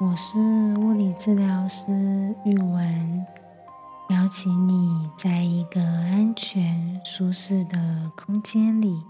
[0.00, 0.38] 我是
[0.78, 1.84] 物理治疗师
[2.46, 3.26] 玉文，
[4.08, 9.02] 邀请你在一个安全、舒适的空间里，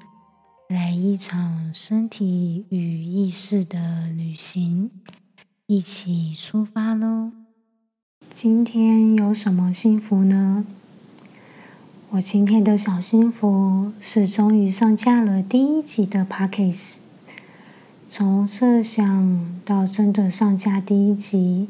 [0.66, 4.90] 来一场身体与意识的旅行，
[5.68, 7.30] 一起出发喽！
[8.34, 10.64] 今天有什么幸福呢？
[12.11, 17.09] 我今天的小幸福是终于上架了第一集的 p a c k a g e
[18.12, 21.68] 从设想到真的上架第一集，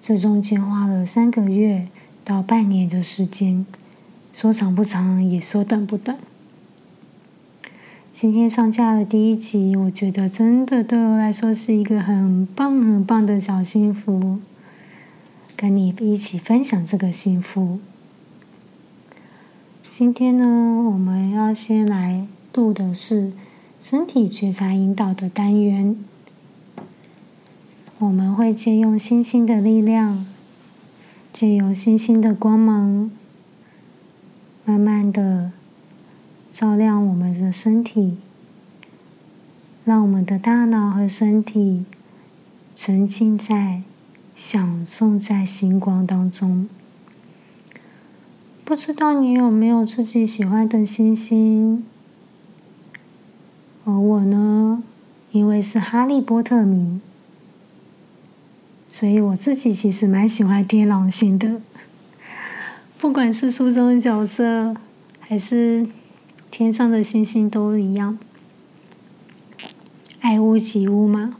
[0.00, 1.88] 这中间花了三个月
[2.24, 3.66] 到半年的时间，
[4.32, 6.16] 说长不长，也说短不短。
[8.12, 14.38] 今天上架了第一集，我觉得真的对我来说是一个很棒很棒的小幸福，
[15.56, 17.80] 跟你一起分享这个幸福。
[19.90, 20.44] 今天呢，
[20.84, 22.24] 我们要先来
[22.54, 23.32] 录的是
[23.78, 25.96] 身体觉察引导的单元。
[27.98, 30.26] 我们会借用星星的力量，
[31.32, 33.10] 借由星星的光芒，
[34.64, 35.52] 慢慢的
[36.50, 38.16] 照亮我们的身体，
[39.84, 41.84] 让我们的大脑和身体
[42.74, 43.82] 沉浸在、
[44.34, 46.68] 享受在星光当中。
[48.64, 51.84] 不知道你有没有自己喜欢的星星？
[53.86, 54.82] 而我呢，
[55.30, 57.00] 因为是哈利波特迷，
[58.88, 61.62] 所以我自己其实蛮喜欢天狼星的。
[62.98, 64.74] 不管是书中角色，
[65.20, 65.86] 还是
[66.50, 68.18] 天上的星星，都一样，
[70.20, 71.36] 爱屋及乌嘛。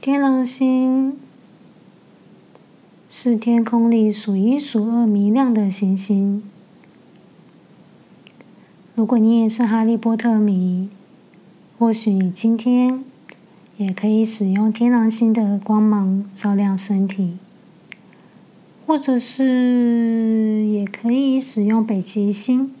[0.00, 1.18] 天狼星。
[3.12, 6.44] 是天空里数一数二明亮的行星。
[9.00, 10.90] 如果你也是哈利波特迷，
[11.78, 13.02] 或许今天
[13.78, 17.38] 也可以使用天狼星的光芒照亮身体，
[18.86, 22.74] 或者是也可以使用北极星，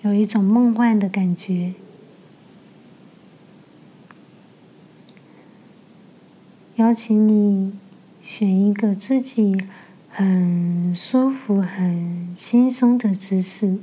[0.00, 1.74] 有一种梦幻的感觉。
[6.76, 7.74] 邀请你。
[8.22, 9.56] 选一个自己
[10.10, 13.78] 很舒服、很轻松的姿势，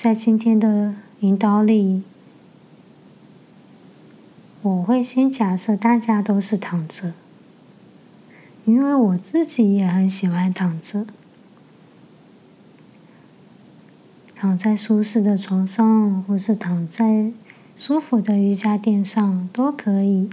[0.00, 2.04] 在今天的引导里，
[4.62, 7.14] 我会先假设大家都是躺着，
[8.64, 11.04] 因为我自己也很喜欢躺着，
[14.36, 17.32] 躺在舒适的床上，或是躺在
[17.76, 20.30] 舒服的瑜伽垫上都可以。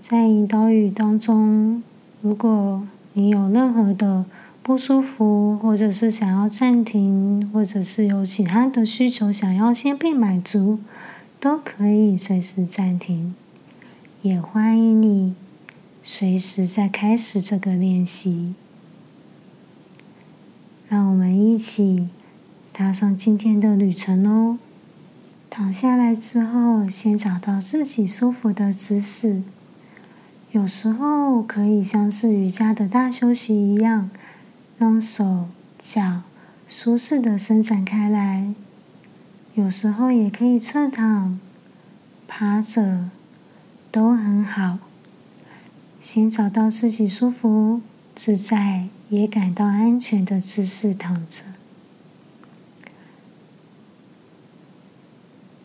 [0.00, 1.82] 在引导语当中，
[2.20, 4.24] 如果你有任何的
[4.62, 10.78] 不舒服，或者是想要暂停，或者是有其他的需求想要先被满足，
[11.40, 13.34] 都可以随时暂停。
[14.22, 15.34] 也欢迎你
[16.04, 18.54] 随时再开始这个练习。
[20.88, 22.08] 让我们一起
[22.72, 24.58] 踏上今天的旅程哦！
[25.50, 29.42] 躺下来之后，先找到自己舒服的姿势。
[30.52, 34.08] 有时候可以像是瑜伽的大休息一样，
[34.82, 35.46] 让手
[35.78, 36.22] 脚
[36.66, 38.52] 舒适的伸展开来。
[39.54, 41.38] 有时候也可以侧躺、
[42.26, 43.08] 趴着，
[43.92, 44.78] 都很好。
[46.00, 47.80] 先找到自己舒服、
[48.16, 51.44] 自在也感到安全的姿势躺着。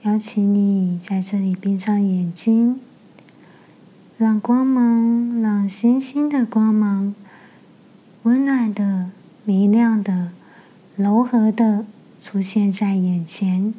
[0.04, 2.80] 邀请你在这里闭上眼睛。
[4.20, 7.16] 让光芒，让星星的光芒，
[8.28, 9.10] 温暖的、
[9.46, 10.34] 明亮的、
[10.98, 11.86] 柔和的
[12.22, 13.74] 出现在眼前。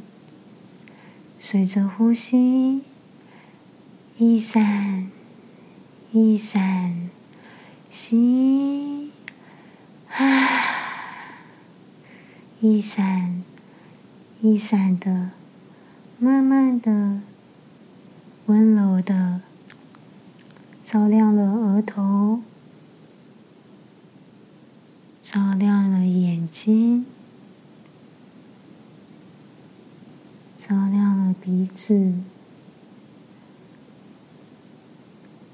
[1.39, 2.81] 随着呼吸，
[4.17, 5.11] 一闪
[6.13, 7.11] 一闪，
[7.91, 9.11] 吸，
[10.09, 10.25] 啊，
[12.61, 13.45] 一闪
[14.41, 15.33] 一闪的，
[16.19, 17.21] 慢慢的，
[18.47, 19.43] 温柔的。
[20.83, 22.41] 照亮了额头，
[25.31, 27.05] 照亮了眼睛，
[30.57, 32.15] 照亮了鼻子，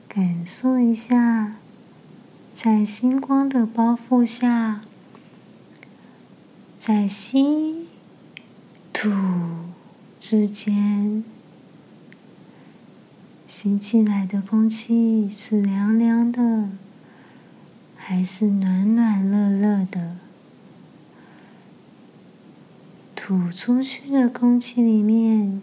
[0.07, 1.57] 感受一下，
[2.55, 4.83] 在星光的包覆下，
[6.79, 7.89] 在吸、
[8.93, 9.11] 吐
[10.21, 11.25] 之间。
[13.49, 16.69] 吸进来的空气是凉凉的，
[18.07, 20.17] 还是暖暖热热的？
[23.17, 25.63] 吐出去的空气里面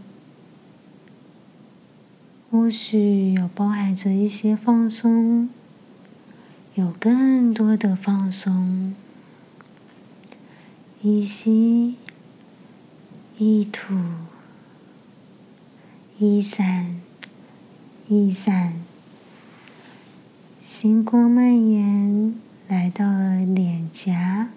[2.49, 5.51] 或许有包含着一些放松，
[6.73, 8.95] 有更多的放松。
[11.03, 11.97] 一吸，
[13.37, 13.94] 一吐，
[16.17, 16.99] 一散，
[18.07, 18.81] 一散。
[20.63, 22.35] 星光蔓延，
[22.67, 24.49] 来到了脸颊、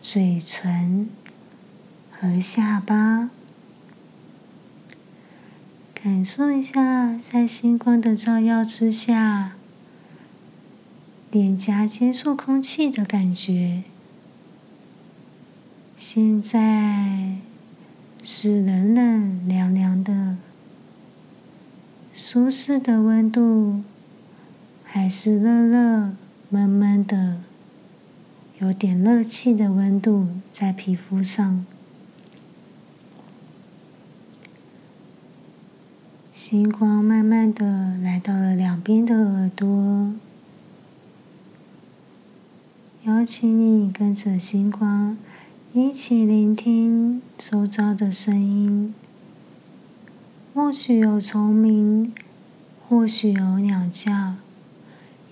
[0.00, 1.10] 嘴唇
[2.10, 3.28] 和下巴。
[5.92, 9.52] 感受一下，在星光的照耀之下，
[11.30, 13.82] 脸颊接触空气的感觉。
[15.98, 17.36] 现在
[18.22, 20.38] 是冷冷凉凉的，
[22.14, 23.82] 舒适的温度，
[24.98, 26.12] 还是热热
[26.48, 27.36] 闷闷的，
[28.60, 31.66] 有点热气的温度在皮肤上。
[36.32, 40.14] 星光慢慢的来到了两边的耳朵，
[43.04, 45.18] 邀请你跟着星光
[45.74, 48.94] 一起聆听周遭的声音。
[50.54, 52.14] 或许有虫鸣，
[52.88, 54.36] 或许有鸟叫，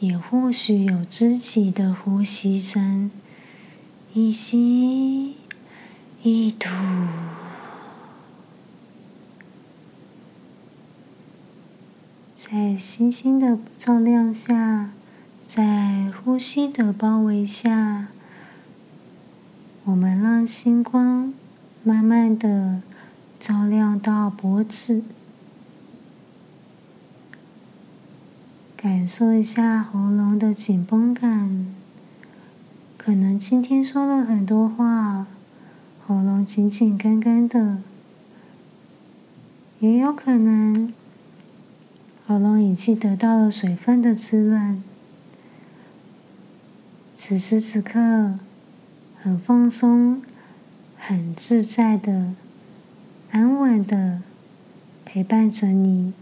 [0.05, 3.11] 也或许有自己的呼吸声。
[4.13, 5.35] 一吸
[6.23, 6.69] 一吐。
[12.37, 14.91] 在星星的照亮下，
[15.47, 18.09] 在呼吸的包围下，
[19.85, 21.33] 我们让星光
[21.83, 22.83] 慢慢的
[23.41, 25.03] 照亮到脖子，
[28.85, 31.75] 感受一下喉咙的紧绷感。
[32.99, 35.27] 可能今天说了很多话，
[36.07, 37.79] 喉咙紧紧干干的，
[39.81, 40.93] 也有可能。
[42.27, 44.85] 喉咙已经得到了水分的滋润，
[47.17, 48.35] 此时此刻
[49.19, 50.21] 很放松、
[50.99, 52.35] 很自在的、
[53.31, 54.21] 安稳的
[55.07, 56.13] 陪伴着你。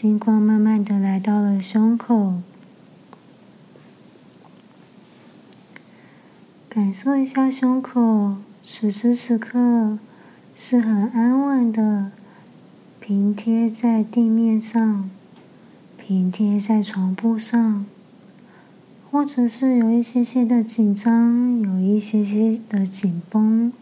[0.00, 2.34] 星光慢慢的来到了胸口，
[6.68, 9.98] 感受一下胸口，此时此刻。
[10.54, 12.12] 是很安稳的，
[13.00, 15.10] 平贴在地面上，
[15.96, 17.84] 平贴在床铺上，
[19.10, 23.72] 或者是有一些些的紧张，有一些些的紧绷，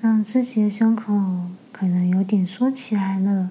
[0.00, 1.12] 让自己的胸口
[1.72, 3.50] 可能有点缩起来了，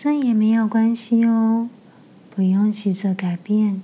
[0.00, 1.68] 这也没有关系哦，
[2.32, 3.82] 不用急着改变，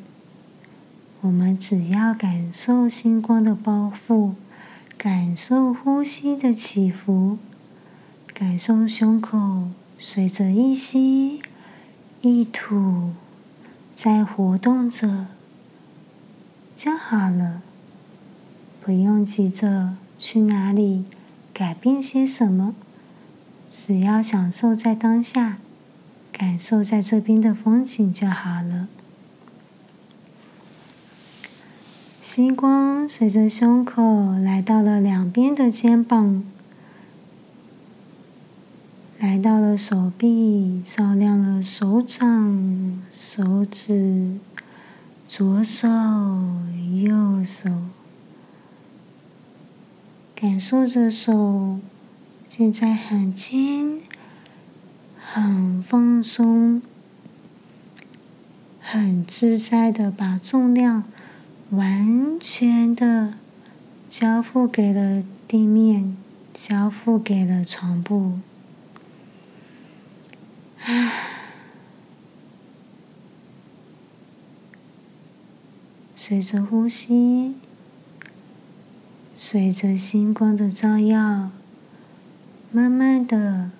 [1.22, 4.34] 我们只要感受星光的包覆。
[4.96, 7.38] 感受呼吸的起伏，
[8.32, 11.40] 感受胸口随着一吸
[12.22, 13.10] 一吐
[13.96, 15.26] 在活动着
[16.76, 17.60] 就好了，
[18.81, 21.06] 不用急着去哪里
[21.52, 22.76] 改变些什么，
[23.72, 25.58] 只要享受在当下，
[26.44, 28.87] 感受在这边的风景就好了。
[32.23, 36.44] 星光随着胸口来到了两边的肩膀，
[39.19, 44.39] 来到了手臂，照亮了手掌、手指、
[45.27, 45.89] 左手、
[47.03, 47.70] 右手，
[50.34, 51.79] 感受着手
[52.46, 54.03] 现在很轻、
[55.36, 56.81] 很放松、
[58.81, 61.03] 很自在的把重量。
[61.70, 63.34] 完全的
[64.08, 66.17] 交付给了地面，
[66.53, 68.38] 交付给了床铺。
[76.14, 77.56] 随着呼吸，
[79.34, 81.50] 随着星光的照耀，
[82.70, 83.72] 慢慢的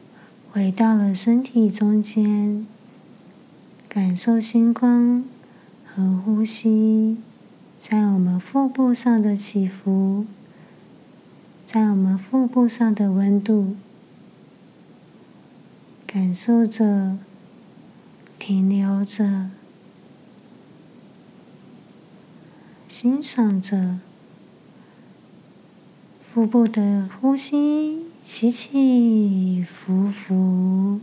[0.55, 2.65] 回到了身体中间，
[3.89, 5.25] 感受星光
[5.85, 7.17] 和呼吸。
[7.77, 10.25] 在我们腹部上的起伏，
[11.67, 13.75] 在我们腹部上的温度，
[16.07, 17.19] 感受着，
[18.39, 19.51] 停留着，
[22.89, 23.99] 欣赏着
[26.33, 30.99] 腹部的呼吸，起起伏伏，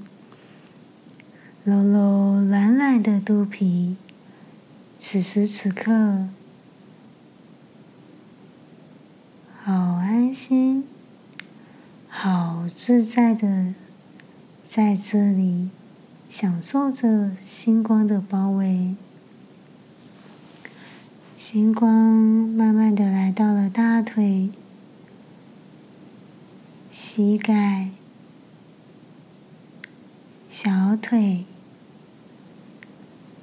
[1.64, 3.96] 揉揉懒懒的肚皮，
[5.00, 6.26] 此时此刻。
[9.64, 10.84] 好安心，
[12.10, 13.76] 好自在的
[14.68, 15.70] 在这里
[16.32, 18.96] 享受着星光的包围。
[21.38, 24.50] 星光慢慢的来到了大腿、
[27.04, 27.90] 膝盖、
[30.52, 31.46] 小腿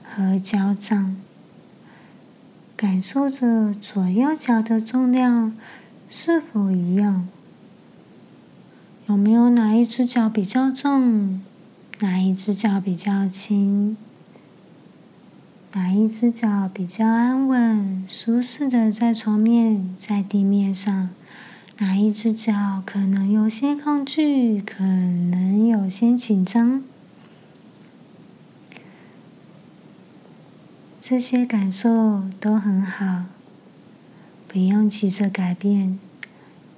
[0.05, 1.17] 和脚掌，
[2.77, 5.57] 感受着左右脚的重量
[6.09, 7.27] 是否一样。
[9.09, 11.43] 有没有哪一只脚比较重？
[11.99, 13.97] 哪一只脚比较轻？
[15.73, 21.11] 哪一只脚比较安稳、舒适的在床面、在地面上？
[21.81, 26.83] 哪一只脚可能有些抗拒，可能有些紧张？
[31.01, 33.27] 这些感受都很好，
[34.49, 36.01] 不用急着改变，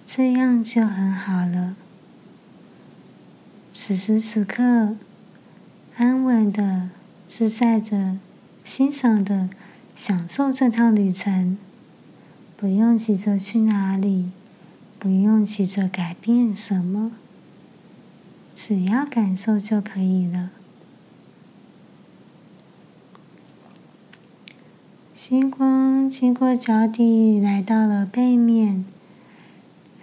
[0.07, 1.75] 这样就很好了。
[3.73, 4.97] 此时此刻，
[5.97, 6.91] 安稳的、
[7.27, 8.19] 自在的、
[8.65, 9.49] 欣赏的
[9.97, 11.57] 享受这趟旅程，
[12.59, 14.31] 不用急着去哪里，
[15.01, 17.13] 不用急着改变什么，
[18.55, 20.51] 只要感受就可以了。
[25.15, 28.85] 星光经过脚底，来到了背面。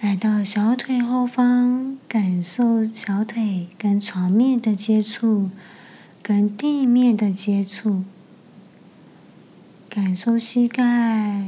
[0.01, 5.49] 来到小腿后方，感受小腿跟床面的接触，
[6.23, 8.03] 跟地面的接触，
[9.89, 11.45] 感受膝盖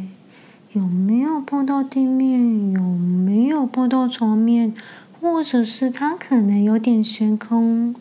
[0.73, 4.73] 有没有碰到地面，有没有碰到床面，
[5.19, 7.95] 或者是它可能有点悬空，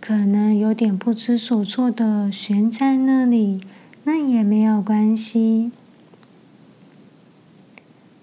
[0.00, 3.60] 可能有点不知所措的悬在那里，
[4.02, 5.70] 那也没有关系。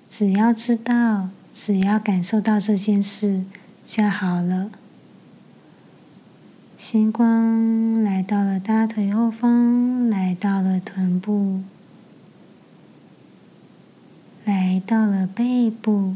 [0.09, 3.45] 只要知道，只要感受到这件事
[3.85, 4.69] 就好了。
[6.77, 11.61] 星光来到了大腿后方，来到了臀部，
[14.45, 16.15] 来到了背部，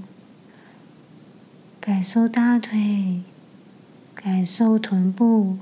[1.81, 3.21] 感受大腿，
[4.13, 5.57] 感受臀部，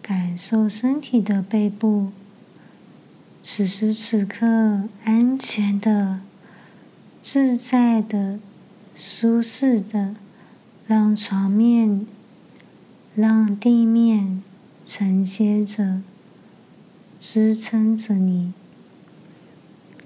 [0.00, 2.10] 感受身体的背部。
[3.42, 6.20] 此时此刻，安全的。
[7.22, 8.40] 自在的、
[8.96, 10.16] 舒适的，
[10.88, 12.04] 让床面、
[13.14, 14.42] 让地面
[14.86, 16.00] 承接着、
[17.20, 18.52] 支撑着你。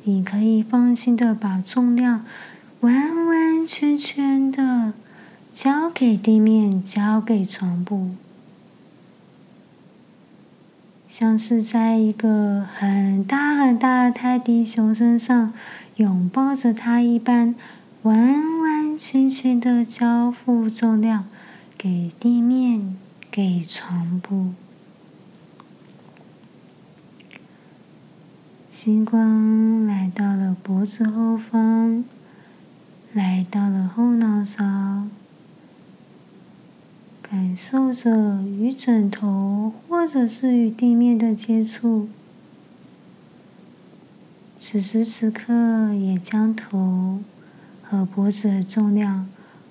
[0.08, 2.24] 你可以放心的把重量
[2.78, 4.92] 完完全全的
[5.52, 8.10] 交给地面，交给床铺，
[11.08, 15.52] 像是在一个很大很大的泰迪熊身上。
[15.96, 17.54] 拥抱着它一般，
[18.02, 18.16] 完
[18.60, 21.24] 完全全的交付重量
[21.76, 22.96] 给地面，
[23.30, 24.52] 给床铺。
[28.78, 32.04] 星光来到了脖子后方，
[33.14, 35.08] 来到了后脑勺，
[37.22, 42.10] 感受着与枕头或者是与地面的接触。
[44.60, 47.20] 此时此刻，也将头
[47.82, 49.26] 和脖子的重量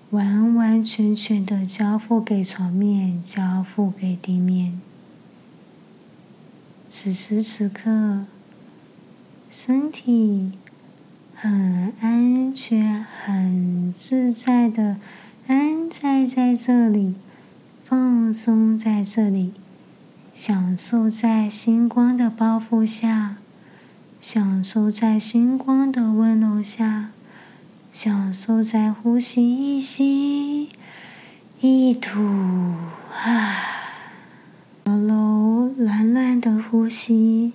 [0.09, 4.81] 完完全全的交付给床面，交付给地面。
[6.89, 8.25] 此时此刻，
[9.57, 10.51] 身体
[11.33, 14.97] 很安全、很自在的
[15.47, 17.15] 安在在这里，
[17.85, 19.53] 放松在这里，
[20.35, 23.37] 享受在星光的包覆下。
[24.19, 27.11] 享受在星光的温柔下，
[27.93, 30.67] 享受在呼吸一吸
[31.61, 32.19] 一吐
[33.23, 33.55] 啊，
[34.83, 37.53] 柔柔软软的呼吸，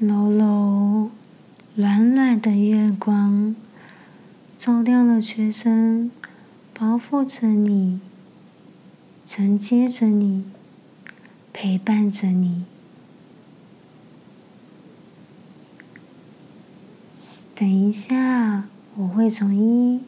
[0.00, 0.89] 柔柔
[1.80, 3.56] 软软的月光，
[4.58, 6.10] 照亮了全身，
[6.74, 8.00] 包覆着你，
[9.24, 10.44] 承接着你，
[11.54, 12.64] 陪伴着你。
[17.54, 18.64] 等一下，
[18.96, 20.02] 我会从一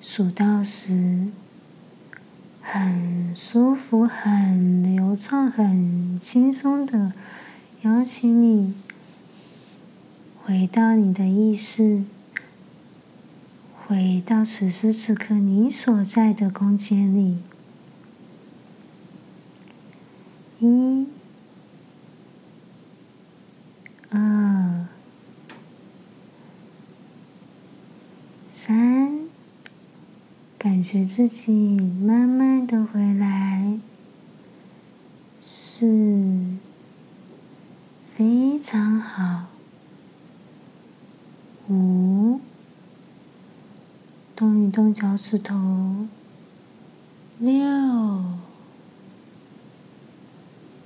[0.00, 1.26] 数到十，
[2.62, 7.12] 很舒服、很流畅、很轻松的
[7.82, 8.72] 邀请你
[10.44, 12.02] 回到你的意识，
[13.86, 17.38] 回到此时此刻你所在的空间里。
[20.58, 21.06] 一。
[24.10, 24.86] 二、
[28.50, 29.20] 三
[30.58, 33.78] 感觉自己慢慢的回来，
[35.40, 36.58] 是
[38.14, 39.51] 非常好。
[41.68, 42.40] 五，
[44.34, 46.06] 动一动脚趾头。
[47.38, 48.24] 六、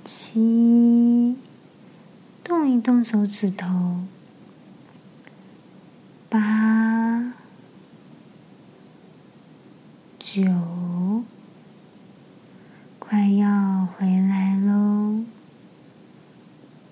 [0.03, 1.35] 七，
[2.43, 4.01] 动一动手指头。
[6.29, 7.33] 八、
[10.19, 11.23] 九，
[12.97, 15.23] 快要回来喽。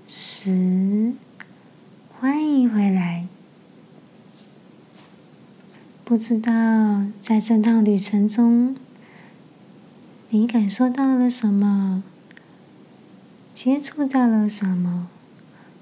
[0.07, 1.13] 十，
[2.19, 3.27] 欢迎回来。
[6.15, 6.51] 不知道
[7.21, 8.73] 在这趟旅程中，
[10.29, 12.05] 你感受到了什么？
[13.53, 15.09] 接触到了什么？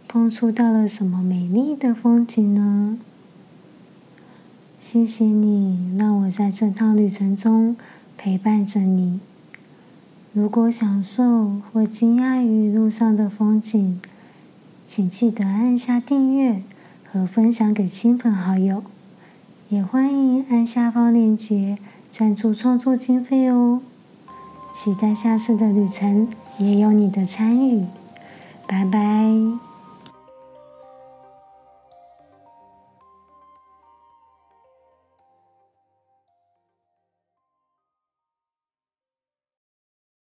[0.08, 2.98] 碰触到了什么美丽的风景呢？
[4.80, 7.78] 谢谢你让我在这趟旅程中
[8.18, 9.20] 陪伴着你。
[10.34, 14.02] 如果享受或惊讶于路上的风景，
[14.88, 16.64] 请记得按下订阅
[17.06, 18.84] 和分享给亲朋好友。
[19.74, 21.80] 也欢迎按下方链接
[22.12, 23.82] 赞助创作经费哦！
[24.72, 26.28] 期待下次的旅程
[26.60, 27.84] 也有你的参与，
[28.68, 29.73] 拜拜。